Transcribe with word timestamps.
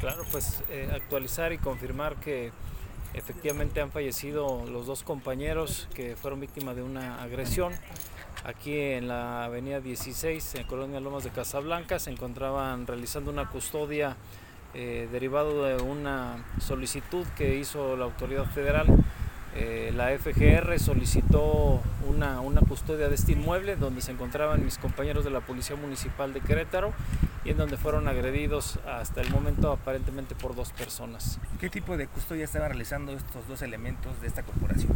Claro, 0.00 0.24
pues 0.32 0.62
eh, 0.70 0.88
actualizar 0.94 1.52
y 1.52 1.58
confirmar 1.58 2.16
que 2.16 2.52
efectivamente 3.12 3.82
han 3.82 3.90
fallecido 3.90 4.64
los 4.66 4.86
dos 4.86 5.02
compañeros 5.02 5.88
que 5.94 6.16
fueron 6.16 6.40
víctimas 6.40 6.74
de 6.74 6.82
una 6.82 7.22
agresión. 7.22 7.74
Aquí 8.42 8.78
en 8.78 9.08
la 9.08 9.44
avenida 9.44 9.80
16, 9.80 10.54
en 10.54 10.64
Colonia 10.64 11.00
Lomas 11.00 11.24
de 11.24 11.30
Casablanca, 11.30 11.98
se 11.98 12.10
encontraban 12.10 12.86
realizando 12.86 13.30
una 13.30 13.50
custodia 13.50 14.16
eh, 14.72 15.06
derivado 15.12 15.64
de 15.64 15.82
una 15.82 16.46
solicitud 16.60 17.26
que 17.36 17.56
hizo 17.56 17.94
la 17.98 18.06
autoridad 18.06 18.46
federal. 18.46 18.86
Eh, 19.54 19.92
la 19.94 20.16
FGR 20.16 20.78
solicitó 20.78 21.82
una, 22.08 22.40
una 22.40 22.62
custodia 22.62 23.10
de 23.10 23.16
este 23.16 23.32
inmueble 23.32 23.76
donde 23.76 24.00
se 24.00 24.12
encontraban 24.12 24.64
mis 24.64 24.78
compañeros 24.78 25.24
de 25.24 25.30
la 25.30 25.40
Policía 25.40 25.76
Municipal 25.76 26.32
de 26.32 26.40
Querétaro 26.40 26.94
y 27.44 27.50
en 27.50 27.56
donde 27.56 27.76
fueron 27.76 28.08
agredidos 28.08 28.78
hasta 28.86 29.20
el 29.20 29.30
momento 29.30 29.72
aparentemente 29.72 30.34
por 30.34 30.54
dos 30.54 30.72
personas. 30.72 31.38
¿Qué 31.58 31.70
tipo 31.70 31.96
de 31.96 32.06
custodia 32.06 32.44
estaban 32.44 32.68
realizando 32.68 33.12
estos 33.12 33.46
dos 33.48 33.62
elementos 33.62 34.20
de 34.20 34.26
esta 34.26 34.42
corporación? 34.42 34.92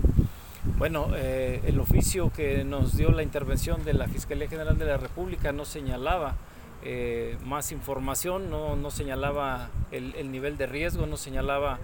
Bueno, 0.76 1.08
eh, 1.14 1.60
el 1.66 1.78
oficio 1.78 2.32
que 2.32 2.64
nos 2.64 2.96
dio 2.96 3.10
la 3.12 3.22
intervención 3.22 3.84
de 3.84 3.94
la 3.94 4.08
Fiscalía 4.08 4.48
General 4.48 4.78
de 4.78 4.86
la 4.86 4.96
República 4.96 5.52
no 5.52 5.64
señalaba 5.64 6.36
eh, 6.82 7.38
más 7.44 7.72
información, 7.72 8.50
no, 8.50 8.76
no 8.76 8.90
señalaba 8.90 9.68
el, 9.90 10.14
el, 10.16 10.30
nivel 10.30 10.56
de 10.56 10.66
riesgo, 10.66 11.06
no 11.06 11.16
señalaba 11.16 11.78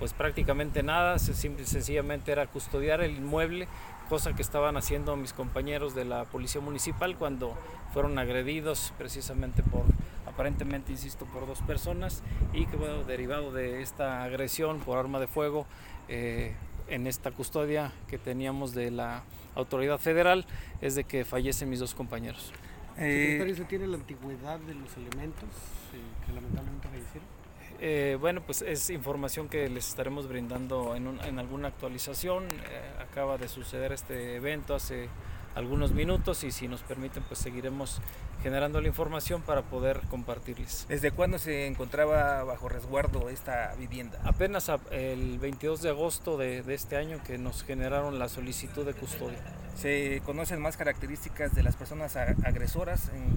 pues 0.00 0.14
prácticamente 0.14 0.82
nada, 0.82 1.18
simple, 1.18 1.66
sencillamente 1.66 2.32
era 2.32 2.46
custodiar 2.46 3.02
el 3.02 3.16
inmueble, 3.16 3.68
cosa 4.08 4.34
que 4.34 4.40
estaban 4.40 4.78
haciendo 4.78 5.14
mis 5.14 5.34
compañeros 5.34 5.94
de 5.94 6.06
la 6.06 6.24
Policía 6.24 6.62
Municipal 6.62 7.16
cuando 7.16 7.54
fueron 7.92 8.18
agredidos 8.18 8.94
precisamente 8.96 9.62
por, 9.62 9.82
aparentemente, 10.26 10.90
insisto, 10.90 11.26
por 11.26 11.46
dos 11.46 11.60
personas 11.60 12.22
y 12.54 12.64
que 12.64 12.76
bueno, 12.76 13.04
derivado 13.04 13.52
de 13.52 13.82
esta 13.82 14.24
agresión 14.24 14.80
por 14.80 14.96
arma 14.96 15.20
de 15.20 15.26
fuego, 15.26 15.66
eh, 16.08 16.54
en 16.88 17.06
esta 17.06 17.30
custodia 17.30 17.92
que 18.08 18.16
teníamos 18.16 18.72
de 18.72 18.90
la 18.90 19.22
autoridad 19.54 19.98
federal 19.98 20.46
es 20.80 20.94
de 20.94 21.04
que 21.04 21.26
fallecen 21.26 21.68
mis 21.68 21.78
dos 21.78 21.94
compañeros. 21.94 22.52
Secretario, 22.96 23.54
¿se 23.54 23.64
tiene 23.66 23.86
la 23.86 23.96
antigüedad 23.96 24.58
de 24.60 24.74
los 24.74 24.96
elementos 24.96 25.48
eh, 25.92 26.26
que 26.26 26.32
lamentablemente 26.32 26.88
fallecieron? 26.88 27.39
Eh, 27.82 28.18
bueno, 28.20 28.42
pues 28.42 28.60
es 28.60 28.90
información 28.90 29.48
que 29.48 29.68
les 29.70 29.88
estaremos 29.88 30.28
brindando 30.28 30.94
en, 30.94 31.06
un, 31.06 31.20
en 31.24 31.38
alguna 31.38 31.68
actualización. 31.68 32.44
Eh, 32.44 33.02
acaba 33.02 33.38
de 33.38 33.48
suceder 33.48 33.92
este 33.92 34.36
evento 34.36 34.74
hace 34.74 35.08
algunos 35.54 35.92
minutos 35.92 36.44
y 36.44 36.52
si 36.52 36.68
nos 36.68 36.82
permiten 36.82 37.24
pues 37.24 37.40
seguiremos 37.40 38.00
generando 38.42 38.80
la 38.80 38.88
información 38.88 39.40
para 39.40 39.62
poder 39.62 40.00
compartirles. 40.10 40.86
¿Desde 40.88 41.10
cuándo 41.10 41.38
se 41.38 41.66
encontraba 41.66 42.44
bajo 42.44 42.68
resguardo 42.68 43.30
esta 43.30 43.74
vivienda? 43.76 44.20
Apenas 44.24 44.70
el 44.90 45.38
22 45.38 45.80
de 45.80 45.88
agosto 45.88 46.36
de, 46.36 46.62
de 46.62 46.74
este 46.74 46.96
año 46.96 47.18
que 47.26 47.38
nos 47.38 47.64
generaron 47.64 48.18
la 48.18 48.28
solicitud 48.28 48.84
de 48.84 48.92
custodia. 48.92 49.38
¿Se 49.74 50.20
conocen 50.26 50.60
más 50.60 50.76
características 50.76 51.54
de 51.54 51.62
las 51.62 51.76
personas 51.76 52.14
agresoras? 52.16 53.08
En 53.08 53.34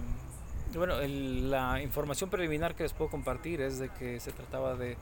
bueno, 0.78 1.00
el, 1.00 1.52
la 1.52 1.82
información 1.82 2.30
preliminar 2.30 2.76
que 2.76 2.84
les 2.84 2.94
puedo 2.94 3.10
compartir 3.10 3.62
es 3.62 3.80
de 3.80 3.90
que 3.90 4.20
se 4.20 4.32
trataba 4.32 4.76
de 4.76 4.98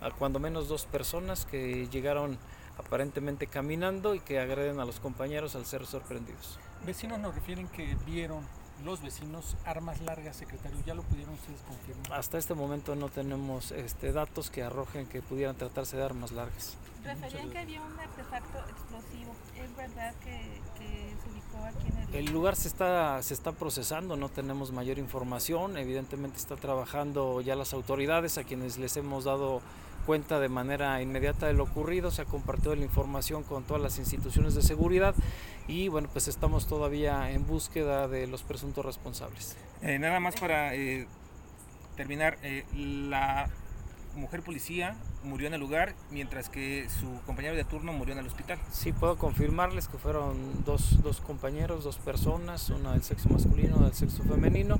a 0.00 0.10
cuando 0.10 0.38
menos 0.38 0.68
dos 0.68 0.86
personas 0.86 1.46
que 1.46 1.88
llegaron 1.88 2.38
aparentemente 2.78 3.46
caminando 3.46 4.14
y 4.14 4.20
que 4.20 4.38
agreden 4.38 4.80
a 4.80 4.84
los 4.84 5.00
compañeros 5.00 5.56
al 5.56 5.64
ser 5.64 5.86
sorprendidos. 5.86 6.58
Vecinos 6.84 7.18
nos 7.18 7.34
refieren 7.34 7.68
que 7.68 7.96
vieron 8.04 8.46
los 8.84 9.02
vecinos 9.02 9.56
armas 9.64 10.00
largas, 10.02 10.36
secretario, 10.36 10.78
¿ya 10.86 10.94
lo 10.94 11.02
pudieron 11.02 11.34
ustedes 11.34 11.60
confirmar? 11.62 12.18
Hasta 12.18 12.38
este 12.38 12.54
momento 12.54 12.94
no 12.94 13.08
tenemos 13.08 13.72
este, 13.72 14.12
datos 14.12 14.50
que 14.50 14.62
arrojen 14.62 15.06
que 15.06 15.22
pudieran 15.22 15.56
tratarse 15.56 15.96
de 15.96 16.04
armas 16.04 16.32
largas. 16.32 16.76
Referían 17.04 17.50
que 17.50 17.58
había 17.58 17.80
un 17.82 17.98
artefacto 17.98 18.58
explosivo, 18.58 19.32
¿es 19.56 19.76
verdad 19.76 20.14
que, 20.24 20.60
que 20.78 21.14
se 21.22 21.30
ubicó 21.30 21.64
aquí 21.64 21.86
en 21.88 22.14
el... 22.14 22.26
El 22.26 22.32
lugar 22.32 22.56
se 22.56 22.68
está, 22.68 23.22
se 23.22 23.32
está 23.32 23.52
procesando, 23.52 24.16
no 24.16 24.28
tenemos 24.28 24.72
mayor 24.72 24.98
información, 24.98 25.76
evidentemente 25.76 26.36
está 26.36 26.56
trabajando 26.56 27.40
ya 27.40 27.54
las 27.54 27.72
autoridades 27.72 28.38
a 28.38 28.44
quienes 28.44 28.78
les 28.78 28.96
hemos 28.96 29.24
dado 29.24 29.62
cuenta 30.04 30.38
de 30.38 30.48
manera 30.48 31.02
inmediata 31.02 31.46
de 31.46 31.52
lo 31.52 31.64
ocurrido, 31.64 32.10
se 32.10 32.22
ha 32.22 32.24
compartido 32.24 32.74
la 32.76 32.84
información 32.84 33.42
con 33.42 33.64
todas 33.64 33.82
las 33.82 33.98
instituciones 33.98 34.54
de 34.54 34.62
seguridad 34.62 35.14
y 35.68 35.88
bueno, 35.88 36.08
pues 36.12 36.28
estamos 36.28 36.66
todavía 36.66 37.30
en 37.30 37.46
búsqueda 37.46 38.08
de 38.08 38.26
los 38.26 38.42
presuntos 38.42 38.84
responsables. 38.84 39.56
Eh, 39.82 39.98
nada 39.98 40.20
más 40.20 40.38
para 40.38 40.74
eh, 40.74 41.06
terminar, 41.96 42.38
eh, 42.42 42.64
la 42.74 43.48
mujer 44.16 44.42
policía 44.42 44.96
murió 45.22 45.46
en 45.46 45.54
el 45.54 45.60
lugar, 45.60 45.94
mientras 46.10 46.48
que 46.48 46.88
su 46.88 47.20
compañero 47.26 47.54
de 47.54 47.64
turno 47.64 47.92
murió 47.92 48.12
en 48.14 48.20
el 48.20 48.26
hospital. 48.26 48.58
Sí, 48.70 48.92
puedo 48.92 49.16
confirmarles 49.16 49.88
que 49.88 49.98
fueron 49.98 50.64
dos, 50.64 51.02
dos 51.02 51.20
compañeros, 51.20 51.84
dos 51.84 51.98
personas, 51.98 52.70
una 52.70 52.92
del 52.92 53.02
sexo 53.02 53.28
masculino, 53.28 53.76
una 53.76 53.86
del 53.86 53.94
sexo 53.94 54.22
femenino, 54.22 54.78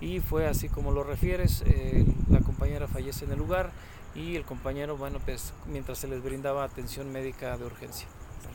y 0.00 0.20
fue 0.20 0.46
así 0.46 0.68
como 0.68 0.92
lo 0.92 1.04
refieres, 1.04 1.62
eh, 1.66 2.04
la 2.30 2.40
compañera 2.40 2.88
fallece 2.88 3.24
en 3.24 3.32
el 3.32 3.38
lugar 3.38 3.70
y 4.14 4.36
el 4.36 4.44
compañero, 4.44 4.96
bueno, 4.96 5.18
pues 5.24 5.52
mientras 5.66 5.98
se 5.98 6.08
les 6.08 6.22
brindaba 6.22 6.64
atención 6.64 7.10
médica 7.10 7.56
de 7.56 7.64
urgencia. 7.64 8.06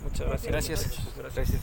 Muchas 0.04 0.28
gracias. 0.28 0.52
Gracias. 0.52 1.34
gracias. 1.34 1.62